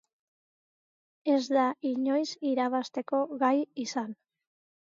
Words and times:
Ez 1.33 1.41
da 1.57 1.67
inoiz 1.91 2.25
irabazteko 2.53 3.23
gai 3.45 3.55
izan. 3.87 4.13